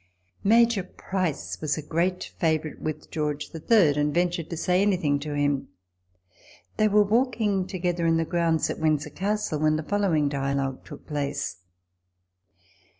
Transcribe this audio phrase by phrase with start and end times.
[0.43, 5.19] Major Price* was a great favourite with George the Third, and ventured to say anything
[5.19, 5.67] to him.
[6.77, 11.05] They were walking together in the grounds at Windsor Castle, when the following dialogue took
[11.05, 11.57] place.